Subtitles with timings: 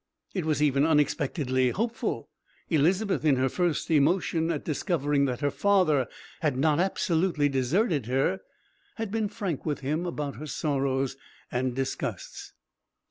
[0.33, 2.27] It was even unexpectedly hopeful.
[2.71, 6.07] Elizabeth, in her first emotion at discovering that her father
[6.39, 8.39] had not absolutely deserted her,
[8.95, 11.17] had been frank with him about her sorrows
[11.51, 12.51] and disgusts.